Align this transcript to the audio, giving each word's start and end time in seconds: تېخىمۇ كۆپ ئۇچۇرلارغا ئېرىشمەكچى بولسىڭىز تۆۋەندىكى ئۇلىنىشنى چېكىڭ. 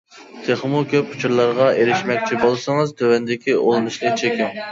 تېخىمۇ 0.45 0.79
كۆپ 0.93 1.11
ئۇچۇرلارغا 1.15 1.67
ئېرىشمەكچى 1.81 2.39
بولسىڭىز 2.45 2.93
تۆۋەندىكى 3.03 3.57
ئۇلىنىشنى 3.59 4.15
چېكىڭ. 4.23 4.59